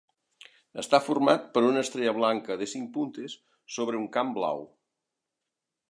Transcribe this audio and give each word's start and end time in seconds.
Està 0.83 0.99
format 1.07 1.45
per 1.57 1.63
una 1.67 1.83
estrella 1.87 2.15
blanca 2.21 2.57
de 2.63 2.69
cinc 2.73 2.91
puntes 2.99 3.39
sobre 3.79 4.01
un 4.05 4.09
camp 4.19 4.37
blau. 4.41 4.69